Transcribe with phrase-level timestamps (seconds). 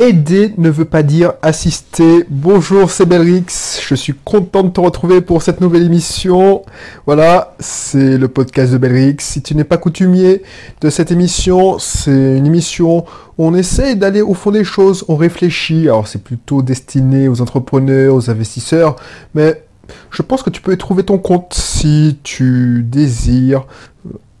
[0.00, 2.24] Aider ne veut pas dire assister.
[2.30, 3.82] Bonjour, c'est Belrix.
[3.86, 6.62] Je suis content de te retrouver pour cette nouvelle émission.
[7.04, 9.16] Voilà, c'est le podcast de Belrix.
[9.18, 10.40] Si tu n'es pas coutumier
[10.80, 13.04] de cette émission, c'est une émission
[13.36, 15.82] où on essaie d'aller au fond des choses, on réfléchit.
[15.82, 18.96] Alors, c'est plutôt destiné aux entrepreneurs, aux investisseurs,
[19.34, 19.62] mais
[20.10, 23.66] je pense que tu peux y trouver ton compte si tu désires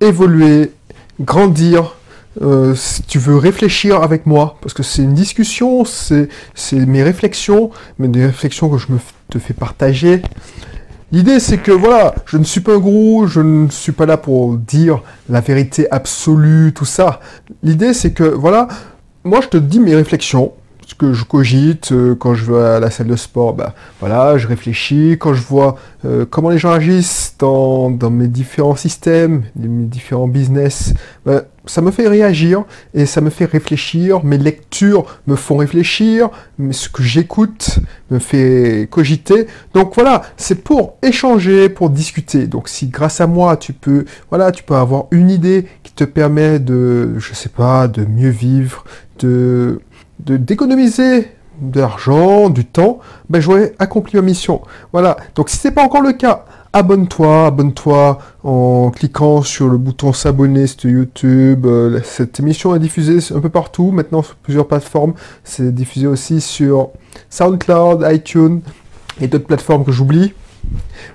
[0.00, 0.72] évoluer,
[1.20, 1.96] grandir,
[2.42, 6.28] euh, si tu veux réfléchir avec moi, parce que c'est une discussion, c'est
[6.72, 8.98] mes réflexions, mais des réflexions que je me
[9.28, 10.22] te fais partager.
[11.12, 14.16] L'idée, c'est que voilà, je ne suis pas un gourou, je ne suis pas là
[14.16, 17.20] pour dire la vérité absolue, tout ça.
[17.62, 18.68] L'idée, c'est que voilà,
[19.24, 20.52] moi, je te dis mes réflexions,
[20.90, 24.38] ce que je cogite euh, quand je vais à la salle de sport, bah voilà,
[24.38, 25.12] je réfléchis.
[25.20, 30.26] Quand je vois euh, comment les gens agissent dans, dans, mes différents systèmes, mes différents
[30.26, 30.92] business,
[31.24, 34.24] bah, ça me fait réagir et ça me fait réfléchir.
[34.24, 37.78] Mes lectures me font réfléchir, mais ce que j'écoute
[38.10, 39.46] me fait cogiter.
[39.74, 42.48] Donc voilà, c'est pour échanger, pour discuter.
[42.48, 46.02] Donc si grâce à moi tu peux, voilà, tu peux avoir une idée qui te
[46.02, 48.84] permet de, je sais pas, de mieux vivre,
[49.20, 49.80] de
[50.24, 51.28] d'économiser
[51.60, 54.62] de l'argent, du temps, ben j'aurais accompli ma mission.
[54.92, 55.16] Voilà.
[55.34, 60.12] Donc si ce n'est pas encore le cas, abonne-toi, abonne-toi en cliquant sur le bouton
[60.12, 61.66] s'abonner sur YouTube.
[61.66, 65.14] Euh, cette émission est diffusée un peu partout, maintenant sur plusieurs plateformes.
[65.44, 66.90] C'est diffusé aussi sur
[67.28, 68.60] SoundCloud, iTunes
[69.20, 70.32] et d'autres plateformes que j'oublie.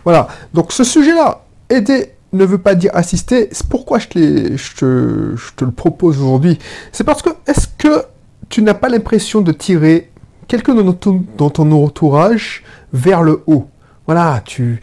[0.03, 0.28] Voilà.
[0.53, 3.47] Donc ce sujet-là, aider ne veut pas dire assister.
[3.52, 6.59] C'est pourquoi je te le propose aujourd'hui.
[6.92, 8.03] C'est parce que est-ce que
[8.49, 10.11] tu n'as pas l'impression de tirer
[10.47, 13.67] quelqu'un dans ton, entourage vers le haut.
[14.07, 14.79] Voilà, tu,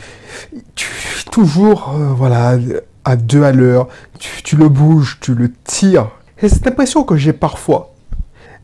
[0.75, 0.89] tu
[1.31, 2.59] toujours euh, voilà,
[3.05, 3.89] à deux à l'heure,
[4.45, 6.11] tu, le bouges, tu le tires.
[6.39, 7.95] C'est cette impression que j'ai parfois.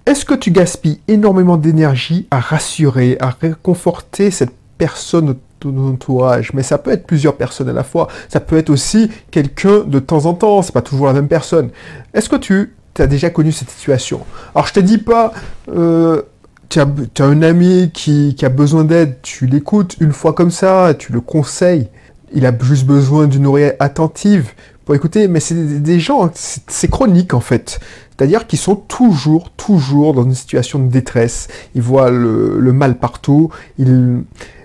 [0.06, 6.52] Est-ce que tu gaspilles énormément d'énergie à rassurer, à réconforter cette personne de ton entourage?
[6.54, 8.08] Mais ça peut être plusieurs personnes à la fois.
[8.28, 10.62] Ça peut être aussi quelqu'un de temps en temps.
[10.62, 11.70] C'est pas toujours la même personne.
[12.14, 14.22] Est-ce que tu tu as déjà connu cette situation.
[14.56, 15.32] Alors je te dis pas,
[15.69, 16.22] euh,
[16.69, 16.86] tu, as,
[17.20, 21.87] un ami qui, a besoin d'aide, tu l'écoutes une fois comme ça, tu le conseilles,
[22.34, 24.50] il a juste besoin d'une oreille attentive
[24.84, 27.78] pour écouter, mais c'est des gens, c'est chronique en fait.
[28.10, 31.47] C'est-à-dire qu'ils sont toujours, toujours dans une situation de détresse.
[31.76, 33.50] Ils voient le, mal partout.
[33.78, 34.25] Ils,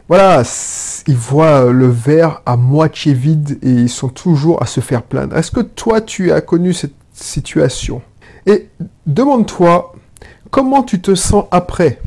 [0.09, 0.41] voilà,
[1.05, 5.37] ils voient le verre à moitié vide et ils sont toujours à se faire plaindre.
[5.37, 8.01] Est-ce que toi, tu as connu cette situation?
[8.45, 8.69] Et
[9.05, 9.93] demande-toi
[10.51, 11.99] comment tu te sens après?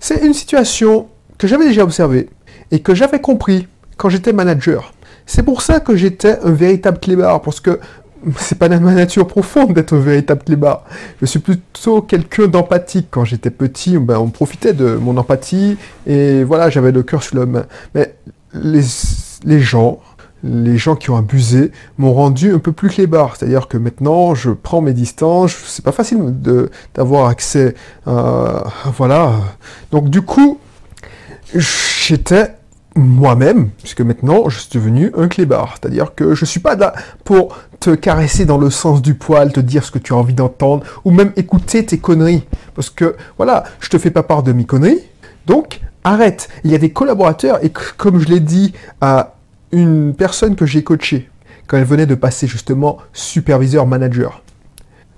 [0.00, 2.28] C'est une situation que j'avais déjà observée
[2.70, 4.92] et que j'avais compris quand j'étais manager.
[5.26, 7.80] C'est pour ça que j'étais un véritable clébard, parce que
[8.38, 10.84] c'est pas ma nature profonde d'être un véritable clébard.
[11.20, 13.08] Je suis plutôt quelqu'un d'empathique.
[13.10, 15.76] Quand j'étais petit, ben, on profitait de mon empathie
[16.06, 17.66] et voilà, j'avais le cœur sur la main.
[17.94, 18.14] Mais
[18.54, 20.00] les gens,
[20.44, 23.34] les gens qui ont abusé m'ont rendu un peu plus clébard.
[23.34, 26.20] C'est-à-dire que maintenant, je prends mes distances, c'est pas facile
[26.94, 27.74] d'avoir accès
[28.04, 29.32] voilà.
[29.90, 30.58] Donc du coup,
[31.54, 32.54] j'étais
[32.94, 35.76] moi-même, puisque maintenant je suis devenu un clébard.
[35.80, 36.92] C'est-à-dire que je suis pas là
[37.24, 40.34] pour te caresser dans le sens du poil, te dire ce que tu as envie
[40.34, 42.44] d'entendre, ou même écouter tes conneries.
[42.74, 45.02] Parce que, voilà, je te fais pas part de mes conneries,
[45.46, 46.48] donc arrête.
[46.64, 49.34] Il y a des collaborateurs, et comme je l'ai dit à
[49.74, 51.28] une personne que j'ai coachée
[51.66, 54.42] quand elle venait de passer justement superviseur manager.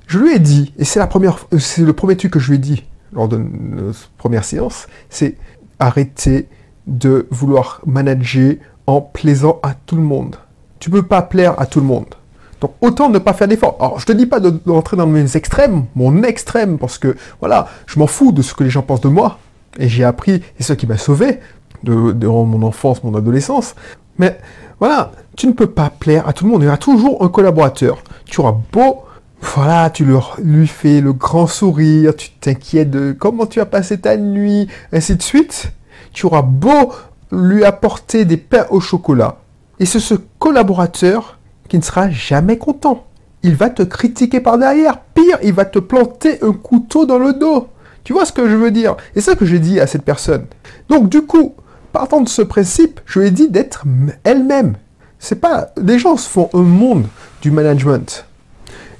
[0.06, 2.50] Je lui ai dit, et c'est la première, euh, c'est le premier truc que je
[2.50, 5.36] lui ai dit lors de notre première séance, c'est
[5.78, 6.48] arrêter
[6.86, 8.54] de vouloir manager
[8.86, 10.36] en plaisant à tout le monde.
[10.78, 12.14] Tu peux pas plaire à tout le monde.
[12.60, 13.76] Donc autant ne pas faire d'efforts.
[13.80, 17.68] Alors je te dis pas de, rentrer dans mes extrêmes, mon extrême, parce que voilà,
[17.86, 19.38] je m'en fous de ce que les gens pensent de moi.
[19.78, 21.40] Et j'ai appris, et ce qui m'a sauvé
[21.82, 23.74] de, mon enfance, mon adolescence,
[24.18, 24.38] mais
[24.78, 26.62] voilà, tu ne peux pas plaire à tout le monde.
[26.62, 27.98] Il y aura toujours un collaborateur.
[28.24, 29.04] Tu auras beau,
[29.40, 30.06] voilà, tu
[30.38, 35.16] lui fais le grand sourire, tu t'inquiètes de comment tu as passé ta nuit, ainsi
[35.16, 35.72] de suite.
[36.12, 36.92] Tu auras beau
[37.32, 39.38] lui apporter des pains au chocolat.
[39.78, 41.38] Et c'est ce collaborateur
[41.68, 43.04] qui ne sera jamais content.
[43.42, 44.98] Il va te critiquer par derrière.
[45.14, 47.68] Pire, il va te planter un couteau dans le dos.
[48.04, 48.96] Tu vois ce que je veux dire?
[49.14, 50.46] Et c'est ça que j'ai dit à cette personne.
[50.88, 51.54] Donc du coup,
[51.98, 53.84] partant de ce principe, je lui ai dit d'être
[54.24, 54.76] elle-même.
[55.18, 57.06] C'est pas, les gens se font un monde
[57.40, 58.26] du management.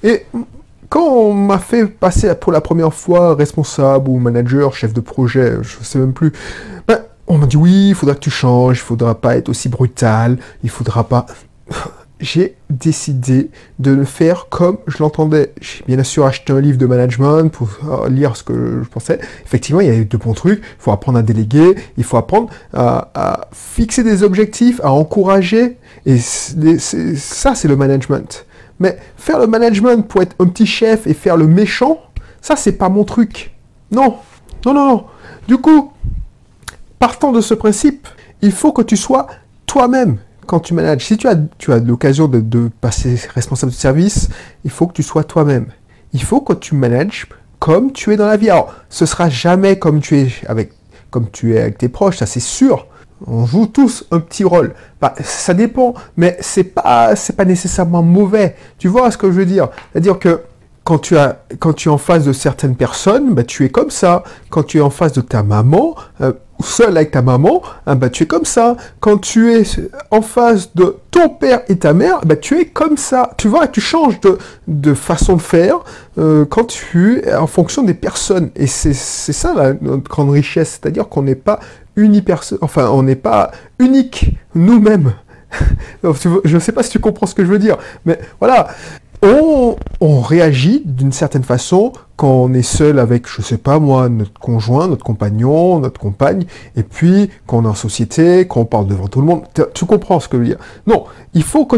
[0.03, 0.25] Et
[0.89, 5.59] quand on m'a fait passer pour la première fois responsable ou manager, chef de projet,
[5.61, 6.33] je sais même plus,
[6.89, 9.69] ben, on m'a dit oui, il faudra que tu changes, il faudra pas être aussi
[9.69, 11.27] brutal, il faudra pas.
[12.21, 15.53] J'ai décidé de le faire comme je l'entendais.
[15.61, 19.21] J'ai bien sûr acheté un livre de management pour euh, lire ce que je pensais.
[19.45, 20.61] Effectivement, il y a de bons trucs.
[20.61, 25.77] Il faut apprendre à déléguer, il faut apprendre à, fixer des objectifs, à encourager.
[26.07, 28.47] Et ça, c'est le management.
[28.81, 32.01] Mais faire le management pour être un petit chef et faire le méchant,
[32.41, 33.55] ça, c'est pas mon truc.
[33.91, 34.17] Non,
[34.65, 35.05] non, non, non.
[35.49, 35.93] Du coup,
[36.99, 38.09] partant de ce principe,
[38.43, 39.27] il faut que tu sois
[39.67, 44.29] toi-même quand tu manages, si tu as, tu as l'occasion de, passer responsable de service,
[44.65, 45.67] il faut que tu sois toi-même.
[46.13, 47.27] Il faut que tu manages
[47.59, 48.51] comme tu es dans la vie.
[48.51, 50.73] Alors, ce sera jamais comme tu es avec,
[51.11, 52.87] comme tu es avec tes proches, ça c'est sûr.
[53.27, 54.75] On joue tous un petit rôle.
[55.01, 58.57] Bah, ça dépend, mais c'est pas, c'est pas nécessairement mauvais.
[58.79, 59.69] Tu vois ce que je veux dire?
[59.93, 60.43] C'est-à-dire que
[60.85, 63.91] quand tu, as, quand tu es en face de certaines personnes, bah, tu es comme
[63.91, 64.23] ça.
[64.51, 68.11] Quand tu es en face de ta maman, euh, seul avec ta maman, hein, bah,
[68.11, 68.77] tu es comme ça.
[69.01, 69.63] Quand tu es
[70.11, 73.31] en face de ton père et ta mère, bah, tu es comme ça.
[73.37, 75.79] Tu vois, tu changes de, de façon de faire
[76.19, 78.51] euh, quand tu es en fonction des personnes.
[78.57, 81.61] Et c'est ça la, notre grande richesse, c'est-à-dire qu'on n'est pas
[81.97, 85.13] unipersonnel, enfin on n'est pas unique nous-mêmes.
[86.03, 88.69] je ne sais pas si tu comprends ce que je veux dire, mais voilà
[89.23, 94.39] on, réagit d'une certaine façon quand on est seul avec, je sais pas moi, notre
[94.41, 98.87] conjoint, notre compagnon, notre compagne, et puis quand on est en société, quand on parle
[98.87, 99.43] devant tout le monde.
[99.75, 100.59] Tu comprends ce que je veux dire?
[100.87, 101.05] Non,
[101.35, 101.77] il faut que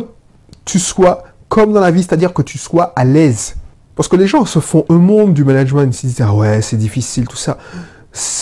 [0.65, 3.57] tu sois comme dans la vie, c'est-à-dire que tu sois à l'aise.
[3.97, 6.63] Parce que les gens se font un monde du management, ils se disent ah ouais,
[6.63, 7.59] c'est difficile, tout ça.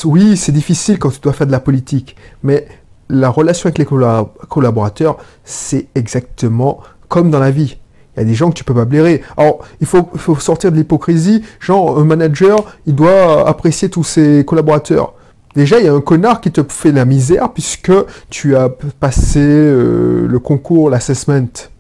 [0.05, 2.67] Oui, c'est difficile quand tu dois faire de la politique, mais
[3.09, 3.87] la relation avec les
[4.49, 7.79] collaborateurs, c'est exactement comme dans la vie.
[8.17, 9.23] Il y a des gens que tu peux pas blairer.
[9.37, 11.43] Alors, il faut, faut sortir de l'hypocrisie.
[11.61, 15.15] Genre, un manager, il doit apprécier tous ses collaborateurs.
[15.55, 17.93] Déjà, il y a un connard qui te fait la misère puisque
[18.29, 21.71] tu as passé euh, le concours, l'assessment,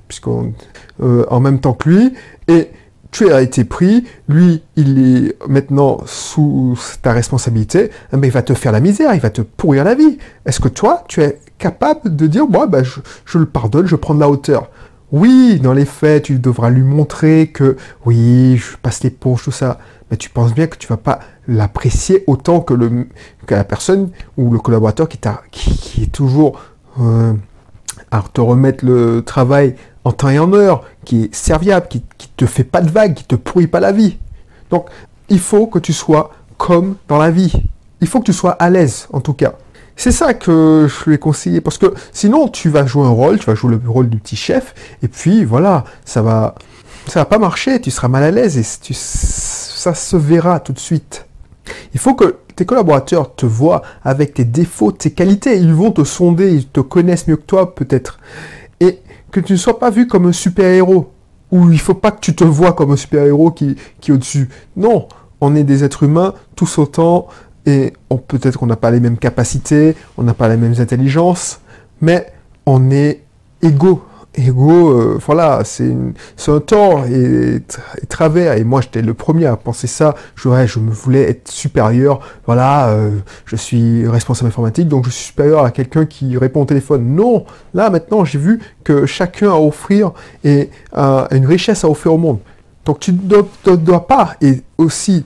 [1.02, 2.14] euh, en même temps que lui,
[2.48, 2.70] et
[3.10, 8.42] tu as été pris, lui, il est maintenant sous ta responsabilité, mais eh il va
[8.42, 10.18] te faire la misère, il va te pourrir la vie.
[10.46, 13.96] Est-ce que toi, tu es capable de dire, moi, bah, je, je le pardonne, je
[13.96, 14.70] prends de la hauteur?
[15.12, 19.52] Oui, dans les faits, tu devras lui montrer que oui, je passe les poches, tout
[19.52, 19.78] ça.
[20.10, 22.74] Mais tu penses bien que tu vas pas l'apprécier autant que,
[23.48, 25.18] la personne ou le collaborateur qui,
[25.50, 26.60] qui, est toujours
[27.00, 27.32] euh,
[28.10, 32.28] à te remettre le travail en temps et en heure, qui est serviable, qui, qui
[32.36, 34.18] te fait pas de vagues, qui te pourrit pas la vie.
[34.70, 34.88] Donc,
[35.28, 37.52] il faut que tu sois comme dans la vie.
[38.00, 39.54] Il faut que tu sois à l'aise, en tout cas.
[39.96, 43.38] C'est ça que je lui ai conseillé, parce que sinon tu vas jouer un rôle,
[43.38, 46.54] tu vas jouer le rôle du petit chef, et puis voilà, ça va,
[47.06, 50.78] ça va pas marcher, tu seras mal à l'aise et ça se verra tout de
[50.78, 51.26] suite.
[51.94, 56.04] Il faut que tes collaborateurs te voient avec tes défauts, tes qualités, ils vont te
[56.04, 58.18] sonder, ils te connaissent mieux que toi peut-être,
[58.80, 59.00] et
[59.30, 61.10] que tu ne sois pas vu comme un super héros,
[61.50, 64.14] ou il faut pas que tu te vois comme un super héros qui, qui est
[64.14, 64.50] au-dessus.
[64.76, 65.08] Non,
[65.40, 67.28] on est des êtres humains, tous autant,
[67.66, 67.92] et
[68.28, 71.60] peut-être qu'on n'a pas les mêmes capacités, on n'a pas les mêmes intelligences,
[72.00, 72.32] mais
[72.64, 73.22] on est
[73.62, 74.04] égaux.
[74.38, 75.96] Égaux, euh, voilà, c'est
[76.48, 77.62] un tort et,
[78.08, 78.52] travers.
[78.52, 80.14] Et moi, j'étais le premier à penser ça.
[80.34, 82.20] Je, je me voulais être supérieur.
[82.44, 83.10] Voilà, euh,
[83.46, 87.16] je suis responsable informatique, donc je suis supérieur à quelqu'un qui répond au téléphone.
[87.16, 90.12] Non, là maintenant, j'ai vu que chacun a offrir
[90.44, 92.38] et une richesse à offrir au monde.
[92.86, 95.24] Donc tu ne dois, pas, et aussi,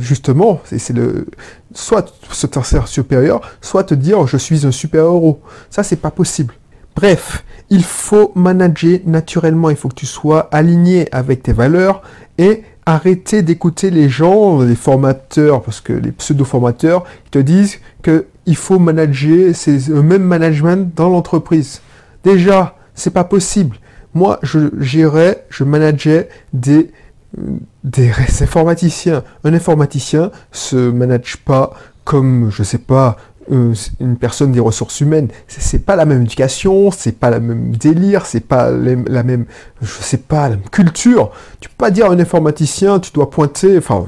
[0.00, 1.26] justement, c'est le,
[1.74, 5.40] soit se faire supérieur, soit te dire je suis un super-héros.
[5.68, 6.54] Ça, c'est pas possible.
[6.96, 12.00] Bref, il faut manager naturellement, il faut que tu sois aligné avec tes valeurs
[12.38, 18.78] et arrêter d'écouter les gens, les formateurs, parce que les pseudo-formateurs, te disent qu'il faut
[18.78, 21.82] manager, c'est le même management dans l'entreprise.
[22.24, 23.76] Déjà, c'est pas possible.
[24.16, 26.90] Moi, je gérais, je manageais des,
[27.84, 29.22] des informaticiens.
[29.44, 33.18] Un informaticien se manage pas comme, je sais pas,
[33.52, 35.28] euh, une personne des ressources humaines.
[35.48, 39.44] C'est pas la même éducation, c'est pas la même délire, c'est pas la même,
[39.82, 41.30] je sais pas, la même culture.
[41.60, 44.06] Tu peux pas dire à un informaticien, tu dois pointer, enfin,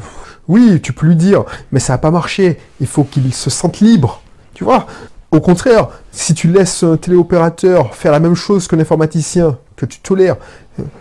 [0.49, 2.57] oui, tu peux lui dire, mais ça n'a pas marché.
[2.81, 4.23] Il faut qu'il se sente libre.
[4.55, 4.87] Tu vois?
[5.31, 10.01] Au contraire, si tu laisses un téléopérateur faire la même chose qu'un informaticien, que tu
[10.01, 10.37] tolères,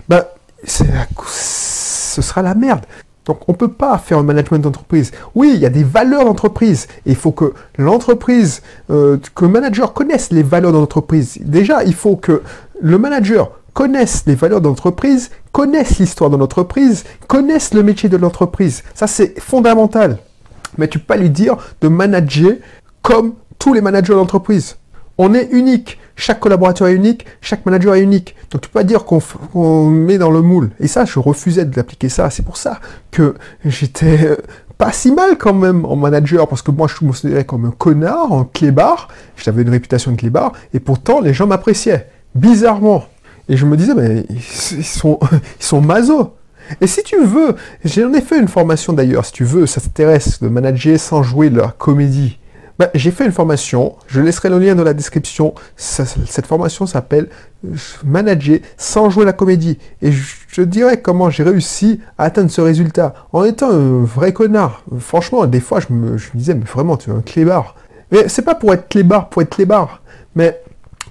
[0.10, 0.26] ben,
[0.66, 2.86] ce sera la merde.
[3.26, 5.12] Donc on ne peut pas faire un management d'entreprise.
[5.36, 6.88] Oui, il y a des valeurs d'entreprise.
[7.06, 11.38] Et il faut que l'entreprise, euh, que le manager connaisse les valeurs de l'entreprise.
[11.42, 12.42] Déjà, il faut que
[12.82, 18.18] le manager connaisse les valeurs de l'entreprise, connaisse l'histoire de l'entreprise, connaisse le métier de
[18.18, 18.84] l'entreprise.
[18.96, 20.18] Ça, c'est fondamental.
[20.78, 22.54] Mais tu peux pas lui dire de manager
[23.02, 24.78] comme tous les managers d'entreprise.
[25.18, 25.98] On est unique.
[26.16, 28.36] Chaque collaborateur est unique, chaque manager est unique.
[28.50, 30.72] Donc tu peux pas dire qu'on met dans le moule.
[30.80, 32.32] Et ça, je refusais de l'appliquer ça.
[32.32, 32.80] C'est pour ça
[33.12, 34.36] que j'étais euh,
[34.78, 37.72] pas si mal quand même en manager, parce que moi je me considérais comme un
[37.72, 39.10] connard, en clébard.
[39.36, 42.10] J'avais une réputation de clébard, et pourtant les gens m'appréciaient.
[42.34, 43.06] Bizarrement.
[43.50, 45.20] Et je me disais, mais ils sont,
[45.72, 46.34] ils maso.
[46.82, 50.42] Et si tu veux, j'en ai fait une formation d'ailleurs, si tu veux, ça t'intéresse
[50.42, 52.40] de manager sans jouer la comédie.
[52.80, 55.56] Ben, j'ai fait une formation, je laisserai le lien dans la description.
[55.78, 57.28] cette formation s'appelle
[57.66, 59.80] euh, Manager sans jouer la comédie.
[60.04, 64.84] Et je, dirais comment j'ai réussi à atteindre ce résultat en étant un vrai connard.
[65.00, 67.76] Franchement, des fois, je me, je me disais, mais vraiment, tu es un clébard.
[68.12, 70.02] Mais c'est pas pour être clébard, pour être clébard.
[70.36, 70.62] Mais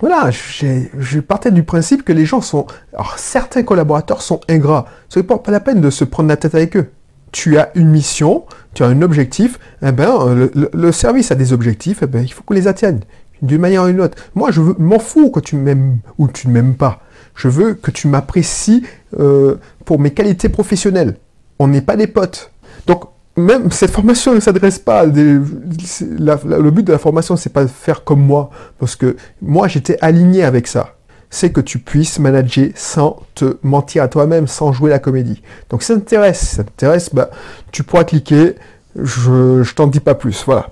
[0.00, 2.66] voilà, je partais du principe que les gens sont...
[2.92, 4.86] Alors, certains collaborateurs sont ingrats.
[5.08, 6.90] Ce n'est pas la peine de se prendre la tête avec eux.
[7.32, 8.44] Tu as une mission,
[8.76, 12.42] tu as un objectif, eh ben, le, service a des objectifs, eh ben, il faut
[12.42, 13.00] qu'on les atteigne,
[13.40, 14.18] d'une manière ou d'une autre.
[14.34, 17.00] Moi, je m'en fous que tu m'aimes ou tu ne m'aimes pas.
[17.34, 18.84] Je veux que tu m'apprécies
[19.18, 19.56] euh,
[19.86, 21.16] pour mes qualités professionnelles.
[21.58, 22.52] On n'est pas des potes.
[22.86, 23.04] Donc,
[23.38, 27.64] même cette formation ne s'adresse pas à des, le but de la formation, c'est pas
[27.64, 30.95] de faire comme moi, parce que moi j'étais aligné avec ça.
[31.30, 35.42] C'est que tu puisses manager sans te mentir à toi-même, sans jouer la comédie.
[35.70, 37.30] Donc si ça t'intéresse, ça t'intéresse, bah,
[37.72, 38.54] tu pourras cliquer.
[38.98, 40.70] Je, je t'en dis pas plus, voilà.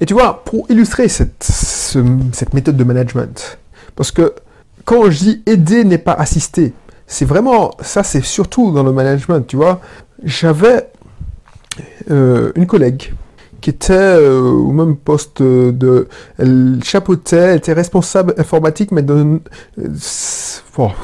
[0.00, 3.58] Et tu vois, pour illustrer cette, cette méthode de management,
[3.96, 4.34] parce que
[4.84, 6.72] quand je dis aider n'est pas assister,
[7.06, 9.80] c'est vraiment, ça c'est surtout dans le management, tu vois.
[10.22, 10.88] J'avais
[12.10, 13.12] euh, une collègue
[13.60, 16.08] qui était euh, au même poste de...
[16.38, 19.40] Elle chapeautait, elle était responsable informatique, mais de,
[20.72, 20.94] pour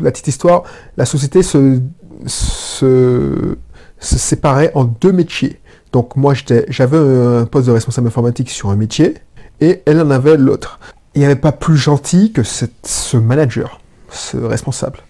[0.00, 0.64] la petite histoire,
[0.96, 1.80] la société se,
[2.26, 3.56] se,
[3.98, 5.60] séparait en deux métiers.
[5.92, 6.34] Donc moi,
[6.68, 9.14] j'avais un poste de responsable informatique sur un métier,
[9.60, 10.78] et elle en avait l'autre.
[11.14, 13.80] Il n'y avait pas plus gentil que ce manager,
[14.10, 15.00] ce responsable.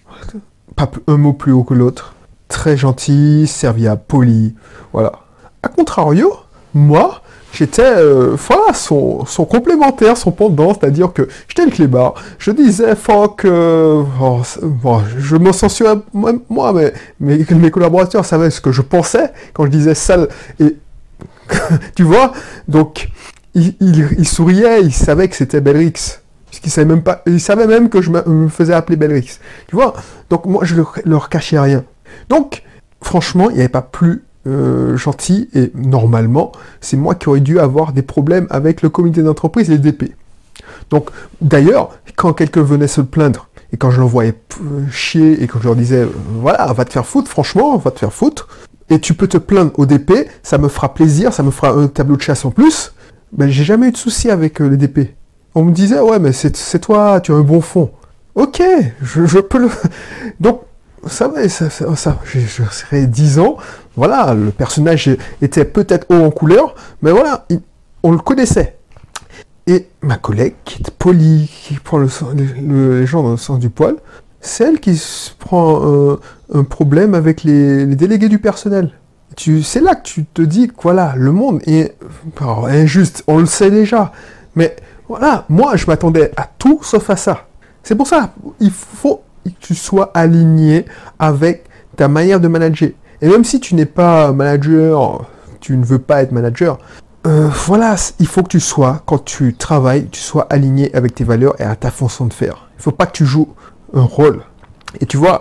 [0.77, 2.15] Pas un mot plus haut que l'autre
[2.49, 4.55] très gentil, serviable, poli,
[4.93, 5.13] voilà.
[5.63, 6.33] A contrario,
[6.79, 12.95] moi, j'étais euh, voilà, son, complémentaire, son pendant, c'est-à-dire que j'étais le clébard, je disais
[12.95, 18.73] fuck, euh, oh, bon, je m'en censurais moi, mais, mais mes collaborateurs savaient ce que
[18.73, 20.29] je pensais quand je disais sale,
[20.61, 20.77] et
[21.97, 22.33] tu vois,
[22.69, 23.09] donc
[23.55, 26.21] il, il, souriait, il savait que c'était Belrix.
[26.47, 29.39] Puisqu'il savait même pas, il savait même que je me, faisais appeler Belrix.
[29.67, 29.95] Tu vois,
[30.31, 31.85] donc moi je leur, leur cachais rien.
[32.29, 32.63] Donc,
[33.03, 37.59] franchement, il n'y avait pas plus euh, gentil et normalement, c'est moi qui aurais dû
[37.59, 40.15] avoir des problèmes avec le comité d'entreprise et les DP.
[40.91, 45.59] Donc, d'ailleurs, quand quelqu'un venait se plaindre et quand je l'envoyais euh, chier et quand
[45.61, 48.49] je leur disais, euh, voilà, va te faire foutre, franchement, va te faire foutre,
[48.89, 51.89] et tu peux te plaindre au DP, ça me fera plaisir, ça me fera un
[51.89, 52.95] tableau de chasse en plus,
[53.33, 55.15] ben j'ai jamais eu de souci avec les DP.
[55.55, 57.91] On me disait, ouais, mais c'est toi, tu as un bon fond.
[58.35, 58.63] Ok,
[59.03, 59.69] je, je peux le...
[60.41, 60.63] Donc,
[61.07, 63.57] ça va, ça, ça, je, serais 10 ans,
[63.97, 65.11] voilà, le personnage
[65.43, 67.47] était peut-être haut en couleur, mais voilà,
[68.03, 68.79] on le connaissait.
[69.67, 72.09] Et ma collègue, qui est polie, qui prend le,
[73.01, 73.97] les gens dans le sens du poil,
[74.41, 76.17] c'est elle qui se prend
[76.55, 78.93] un, problème avec les, délégués du personnel.
[79.37, 81.97] C'est là que tu te dis que voilà, le monde est
[82.41, 84.13] injuste, on le sait déjà.
[84.57, 84.75] Mais
[85.09, 87.47] voilà, moi je m'attendais à tout sauf à ça.
[87.83, 89.23] C'est pour ça, il faut
[89.61, 90.85] tu sois aligné
[91.19, 91.65] avec
[91.97, 92.91] ta manière de manager.
[93.21, 95.27] Et même si tu n'es pas manager,
[95.61, 96.79] tu ne veux pas être manager,
[97.27, 101.25] euh, voilà, il faut que tu sois, quand tu travailles, tu sois aligné avec tes
[101.25, 102.69] valeurs et à ta façon de faire.
[102.75, 103.49] Il ne faut pas que tu joues
[103.93, 104.43] un rôle.
[105.01, 105.41] Et tu vois,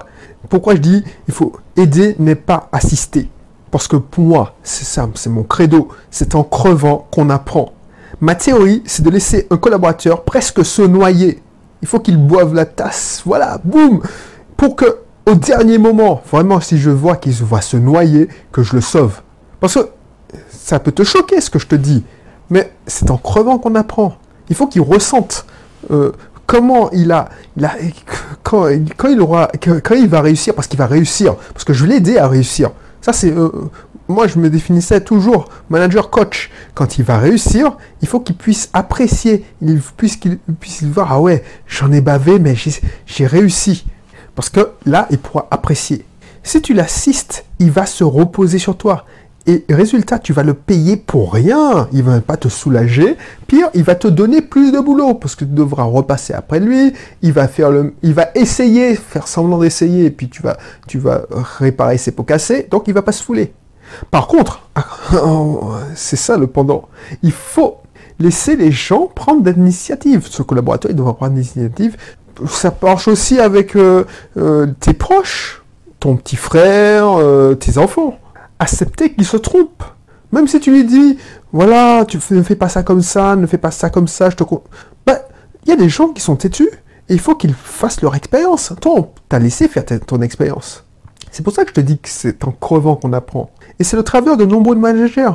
[0.49, 3.29] pourquoi je dis, il faut aider n'est pas assister.
[3.71, 5.89] Parce que pour moi, c'est ça, c'est mon credo.
[6.09, 7.73] C'est en crevant qu'on apprend.
[8.21, 11.41] Ma théorie, c'est de laisser un collaborateur presque se noyer
[11.81, 13.21] il faut qu'il boive la tasse.
[13.25, 14.01] Voilà, boum
[14.55, 18.75] Pour que, au dernier moment, vraiment, si je vois qu'il va se noyer, que je
[18.75, 19.21] le sauve.
[19.59, 19.89] Parce que
[20.49, 22.03] ça peut te choquer ce que je te dis,
[22.49, 24.15] mais c'est en crevant qu'on apprend.
[24.49, 25.45] Il faut qu'il ressente
[25.91, 26.11] euh,
[26.45, 27.29] comment il a,
[28.43, 31.93] quand, il aura, quand il va réussir, parce qu'il va réussir, parce que je vais
[31.93, 32.71] l'aider à réussir.
[33.01, 33.49] Ça, c'est euh,
[34.07, 36.49] moi, je me définissais toujours manager coach.
[36.73, 41.21] Quand il va réussir, il faut qu'il puisse apprécier, il puisse qu'il puisse voir, ah
[41.21, 42.55] ouais, j'en ai bavé, mais
[43.05, 43.85] j'ai réussi.
[44.35, 46.05] Parce que là, il pourra apprécier.
[46.43, 49.05] Si tu l'assistes, il va se reposer sur toi.
[49.47, 51.87] Et résultat, tu vas le payer pour rien.
[51.93, 53.15] Il ne va pas te soulager.
[53.47, 56.93] Pire, il va te donner plus de boulot parce que tu devras repasser après lui.
[57.21, 60.99] Il va faire le, il va essayer, faire semblant d'essayer, et puis tu vas, tu
[60.99, 61.21] vas
[61.59, 62.67] réparer ses pots cassés.
[62.69, 63.53] Donc il va pas se fouler.
[64.11, 64.61] Par contre,
[65.95, 66.87] c'est ça le pendant.
[67.23, 67.77] Il faut
[68.19, 70.27] laisser les gens prendre l'initiative.
[70.29, 71.97] Ce collaborateur, il doit prendre l'initiative.
[72.47, 74.05] Ça marche aussi avec euh,
[74.37, 75.63] euh, tes proches,
[75.99, 78.19] ton petit frère, euh, tes enfants.
[78.59, 79.83] Accepter qu'ils se trompent.
[80.31, 81.17] Même si tu lui dis,
[81.53, 84.35] voilà, tu ne fais pas ça comme ça, ne fais pas ça comme ça, je
[84.35, 84.43] te...
[85.05, 85.21] Bah,
[85.65, 86.69] il y a des gens qui sont têtus
[87.09, 88.73] et il faut qu'ils fassent leur expérience.
[88.81, 90.83] Toi, on t'a laissé faire ton expérience.
[91.31, 93.51] C'est pour ça que je te dis que c'est en crevant qu'on apprend.
[93.79, 95.31] Et c'est le travers de nombreux managers.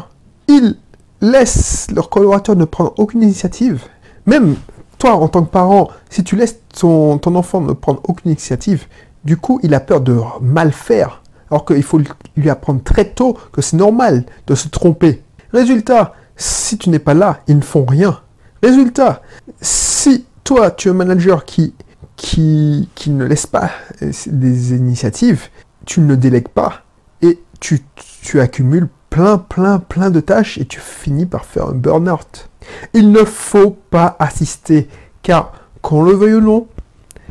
[0.49, 0.77] Ils
[1.21, 3.85] laissent leurs collaborateurs ne prendre aucune initiative.
[4.27, 4.57] Même
[4.99, 8.87] toi, en tant que parent, si tu laisses ton, enfant ne prendre aucune initiative,
[9.25, 11.23] du coup, il a peur de mal faire.
[11.51, 12.01] Alors qu'il faut
[12.37, 15.23] lui apprendre très tôt que c'est normal de se tromper.
[15.53, 18.21] Résultat, si tu n'es pas là, ils ne font rien.
[18.63, 19.23] Résultat,
[19.61, 21.75] si toi, tu es un manager qui,
[22.17, 23.71] qui, qui ne laisse pas
[24.01, 25.49] des initiatives,
[25.85, 26.83] tu ne délègues pas
[27.21, 27.81] et tu,
[28.23, 32.49] tu accumules plein, plein, plein de tâches et tu finis par faire un burn-out.
[32.95, 34.89] Il ne faut pas assister,
[35.23, 36.67] car qu'on le veuille ou non,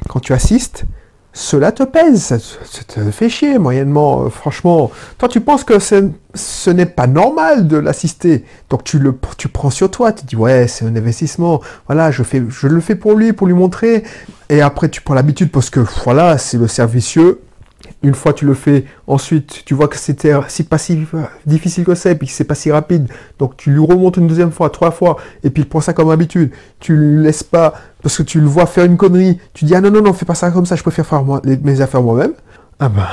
[0.07, 0.85] quand tu assistes,
[1.33, 4.25] cela te pèse, ça, te fait chier moyennement.
[4.25, 9.17] Euh, franchement, toi tu penses que ce n'est pas normal de l'assister, donc tu le
[9.37, 12.95] tu prends sur toi, tu dis ouais c'est un investissement, voilà je je le fais
[12.95, 14.03] pour lui pour lui montrer,
[14.49, 17.39] et après tu prends l'habitude parce que voilà c'est le servicieux,
[18.03, 21.05] une fois tu le fais, ensuite tu vois que c'était si pas si
[21.45, 24.51] difficile que et puis que c'est pas si rapide, donc tu lui remontes une deuxième
[24.51, 28.17] fois, trois fois, et puis il prend ça comme habitude, tu le laisses pas, parce
[28.17, 30.35] que tu le vois faire une connerie, tu dis ah non non non fais pas
[30.35, 32.33] ça comme ça, je préfère faire moi, mes affaires moi-même,
[32.79, 33.05] ah ben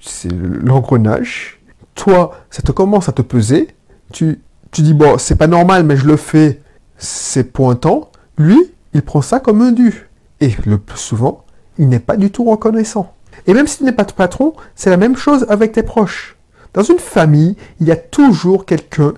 [0.00, 1.60] c'est l'engrenage,
[1.94, 3.68] toi ça te commence à te peser,
[4.12, 6.62] tu, tu dis bon c'est pas normal mais je le fais,
[6.96, 8.58] c'est pointant, lui
[8.94, 10.08] il prend ça comme un dû,
[10.40, 11.44] et le plus souvent
[11.78, 13.14] il n'est pas du tout reconnaissant.
[13.46, 16.36] Et même si tu n'es pas ton patron, c'est la même chose avec tes proches.
[16.74, 19.14] Dans une famille, il y a toujours quelqu'un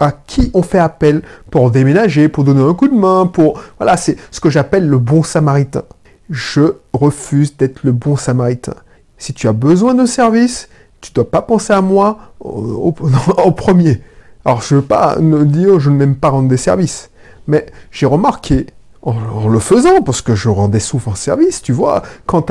[0.00, 3.60] à qui on fait appel pour déménager, pour donner un coup de main, pour...
[3.78, 5.84] Voilà, c'est ce que j'appelle le bon samaritain.
[6.30, 8.74] Je refuse d'être le bon samaritain.
[9.18, 10.68] Si tu as besoin de service,
[11.00, 12.94] tu ne dois pas penser à moi au,
[13.44, 14.02] au premier.
[14.44, 17.10] Alors, je ne veux pas dire je n'aime pas rendre des services.
[17.46, 18.66] Mais j'ai remarqué
[19.02, 22.02] en, le faisant, parce que je rendais souvent service, tu vois.
[22.26, 22.46] Quand,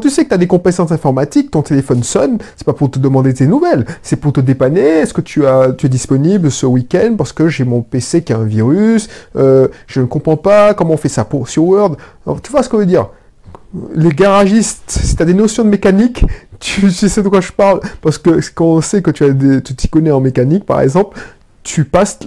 [0.00, 2.98] tu sais que tu as des compétences informatiques, ton téléphone sonne, c'est pas pour te
[2.98, 4.80] demander tes nouvelles, c'est pour te dépanner.
[4.80, 8.32] Est-ce que tu, as, tu es disponible ce week-end parce que j'ai mon PC qui
[8.32, 11.96] a un virus, euh, je ne comprends pas comment on fait ça pour, sur Word?
[12.42, 13.08] tu vois ce que je veux dire?
[13.94, 16.24] Les garagistes, si tu as des notions de mécanique,
[16.58, 19.74] tu, sais de quoi je parle, parce que quand on sait que tu as tu
[19.74, 21.18] t'y connais en mécanique, par exemple,
[21.64, 22.20] tu passes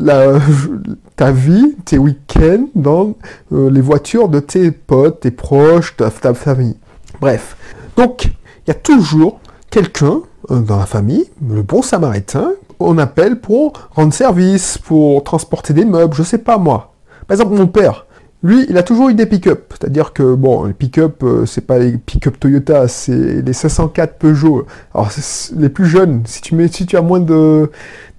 [1.15, 3.15] ta vie, tes week-ends dans
[3.53, 6.75] euh, les voitures de tes potes, tes proches, ta, famille.
[7.21, 7.55] Bref.
[7.95, 10.21] Donc, il y a toujours quelqu'un
[10.51, 15.85] euh, dans la famille, le bon samaritain, on appelle pour rendre service, pour transporter des
[15.85, 16.93] meubles, je sais pas moi.
[17.27, 18.05] Par exemple, mon père,
[18.43, 19.73] lui, il a toujours eu des pick-up.
[19.73, 24.65] C'est-à-dire que, bon, les pick-up, euh, c'est pas les pick-up Toyota, c'est les 504 Peugeot.
[24.93, 25.09] Alors,
[25.55, 27.69] les plus jeunes, si tu, as moins de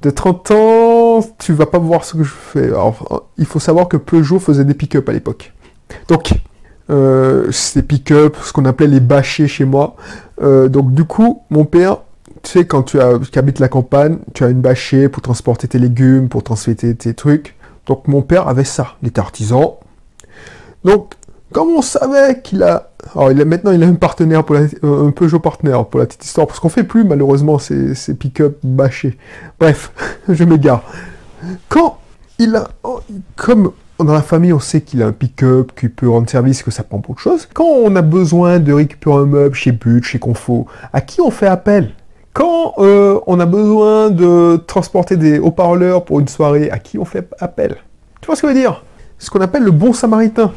[0.03, 0.98] 30 ans,
[1.39, 2.67] tu vas pas voir ce que je fais.
[2.67, 5.53] Alors, il faut savoir que Peugeot faisait des pick-up à l'époque.
[6.09, 6.33] Donc,
[6.91, 9.97] euh, c'est pick-up, ce qu'on appelait les bâchés chez moi.
[10.43, 11.99] Euh, donc, du coup, mon père,
[12.43, 16.29] tu sais, quand tu habites la campagne, tu as une bâchée pour transporter tes légumes,
[16.29, 17.57] pour transporter tes trucs.
[17.87, 18.97] Donc, mon père avait ça.
[19.03, 19.79] Il était artisan,
[20.85, 21.15] donc,
[21.53, 22.91] comme on savait qu'il a...
[23.15, 26.07] Alors, il a, maintenant, il a un partenaire, pour euh, un Peugeot partenaire pour la
[26.07, 29.17] petite histoire, parce qu'on fait plus, malheureusement, ces, pick-up bâchés.
[29.59, 29.93] Bref,
[30.29, 30.83] je m'égare.
[31.69, 31.99] Quand
[32.39, 32.69] il a...
[32.83, 33.01] Oh,
[33.37, 36.71] comme dans la famille, on sait qu'il a un pick-up, qui peut rendre service, que
[36.71, 37.49] ça prend beaucoup de choses.
[37.53, 41.31] Quand on a besoin de récupérer un meuble chez But, chez Confo, à qui on
[41.31, 41.91] fait appel?
[42.33, 47.05] Quand euh, on a besoin de transporter des haut-parleurs pour une soirée, à qui on
[47.05, 47.77] fait appel?
[48.21, 48.85] Tu vois ce que je veux dire?
[49.19, 50.53] Ce qu'on appelle le bon samaritain.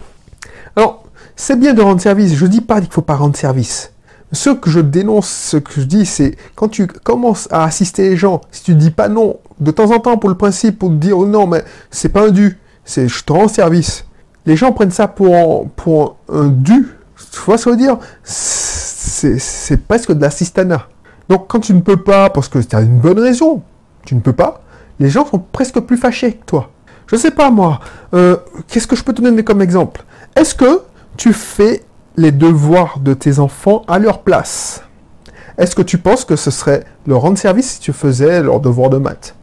[0.75, 1.03] Alors,
[1.35, 2.33] c'est bien de rendre service.
[2.33, 3.91] Je ne dis pas qu'il ne faut pas rendre service.
[4.33, 8.15] Ce que je dénonce, ce que je dis, c'est quand tu commences à assister les
[8.15, 10.89] gens, si tu ne dis pas non, de temps en temps pour le principe, pour
[10.89, 14.05] te dire oh non, mais c'est pas un dû, c'est je te rends service.
[14.45, 16.87] Les gens prennent ça pour, pour un dû.
[17.31, 17.97] Tu vois ce que je veux dire?
[18.23, 20.87] C'est presque de l'assistanat.
[21.27, 23.61] Donc quand tu ne peux pas, parce que tu as une bonne raison,
[24.05, 24.61] tu ne peux pas,
[24.99, 26.69] les gens sont presque plus fâchés que toi.
[27.07, 27.81] Je sais pas moi.
[28.13, 30.05] Euh, qu'est-ce que je peux te donner comme exemple?
[30.35, 30.81] Est-ce que
[31.17, 31.83] tu fais
[32.15, 34.83] les devoirs de tes enfants à leur place?
[35.57, 38.89] Est-ce que tu penses que ce serait leur rendre service si tu faisais leurs devoirs
[38.89, 39.35] de maths?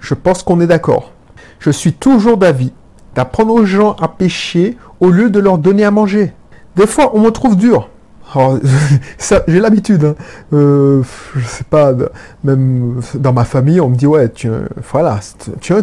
[0.00, 1.12] Je pense qu'on est d'accord.
[1.60, 2.72] Je suis toujours d'avis
[3.14, 6.32] d'apprendre aux gens à pêcher au lieu de leur donner à manger.
[6.76, 7.88] Des fois, on me trouve dur.
[9.46, 10.04] j'ai l'habitude.
[10.04, 10.14] Hein.
[10.52, 11.02] Euh,
[11.36, 11.92] je sais pas,
[12.42, 14.50] même dans ma famille, on me dit ouais, tu,
[14.90, 15.20] voilà,
[15.60, 15.82] tu es un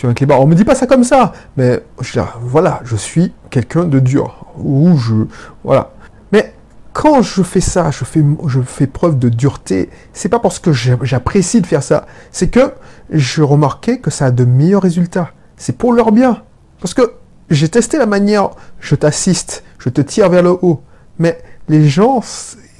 [0.00, 0.36] tu es un.
[0.36, 3.98] On me dit pas ça comme ça, mais je dis, voilà, je suis quelqu'un de
[3.98, 4.46] dur.
[4.58, 5.14] Ou je,
[5.62, 5.92] voilà.
[6.32, 6.54] Mais
[6.92, 10.72] quand je fais ça, je fais, je fais preuve de dureté, c'est pas parce que
[10.72, 12.72] j'apprécie de faire ça, c'est que
[13.10, 15.32] je remarquais que ça a de meilleurs résultats.
[15.56, 16.42] C'est pour leur bien.
[16.80, 17.12] Parce que
[17.50, 20.82] j'ai testé la manière, je t'assiste, je te tire vers le haut.
[21.18, 22.22] Mais les gens,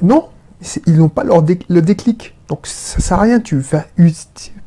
[0.01, 0.29] non,
[0.87, 2.35] ils n'ont pas leur le déclic.
[2.49, 3.85] Donc ça sert à rien, tu vas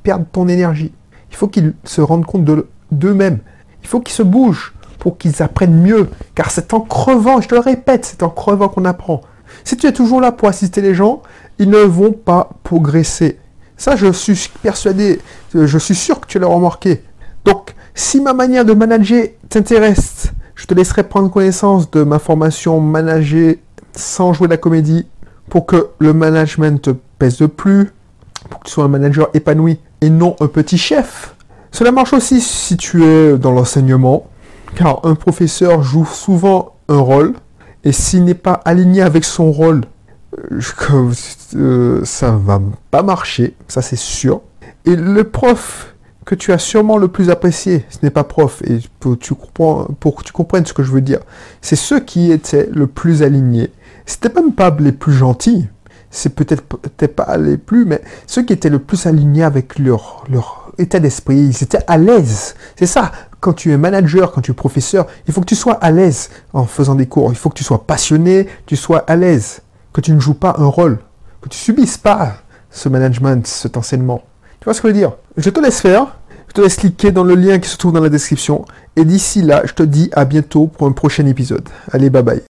[0.04, 0.94] perdre ton énergie.
[1.34, 2.46] Il faut qu'ils se rendent compte
[2.92, 3.40] d'eux-mêmes.
[3.82, 6.08] Il faut qu'ils se bougent pour qu'ils apprennent mieux.
[6.36, 9.22] Car c'est en crevant, je te le répète, c'est en crevant qu'on apprend.
[9.64, 11.24] Si tu es toujours là pour assister les gens,
[11.58, 13.40] ils ne vont pas progresser.
[13.78, 15.20] Ça, je suis persuadé,
[15.56, 17.04] je suis sûr que tu l'as remarqué.
[17.46, 22.80] Donc, si ma manière de manager t'intéresse, je te laisserai prendre connaissance de ma formation
[22.80, 23.56] manager
[23.96, 25.08] sans jouer la comédie
[25.50, 27.92] pour que le management te pèse de plus,
[28.50, 31.36] pour que tu sois un manager épanoui et non un petit chef.
[31.72, 34.28] Cela marche aussi si tu es dans l'enseignement,
[34.76, 37.34] car un professeur joue souvent un rôle,
[37.86, 39.86] et s'il n'est pas aligné avec son rôle,
[40.52, 40.60] euh,
[41.56, 42.62] euh, ça va
[42.92, 44.42] pas marcher, ça c'est sûr.
[44.86, 48.80] Et le prof que tu as sûrement le plus apprécié, ce n'est pas prof, et
[49.00, 51.20] pour, pour que tu comprennes ce que je veux dire,
[51.62, 53.72] c'est ceux qui étaient le plus alignés.
[54.06, 55.68] C'était même pas les plus gentils,
[56.14, 60.24] c'est peut-être peut pas les plus, mais ceux qui étaient le plus alignés avec leur,
[60.30, 62.56] leur état d'esprit, ils étaient à l'aise.
[62.78, 65.74] C'est ça, quand tu es manager, quand tu es professeur, il faut que tu sois
[65.74, 67.32] à l'aise en faisant des cours.
[67.32, 70.56] Il faut que tu sois passionné, tu sois à l'aise, que tu ne joues pas
[70.60, 71.00] un rôle,
[71.42, 72.36] que tu subisses pas
[72.70, 74.24] ce management, cet enseignement.
[74.60, 75.14] Tu vois ce que je veux dire?
[75.36, 76.20] Je te laisse faire.
[76.48, 78.66] Je te laisse cliquer dans le lien qui se trouve dans la description.
[78.96, 81.68] Et d'ici là, je te dis à bientôt pour un prochain épisode.
[81.92, 82.53] Allez, bye bye.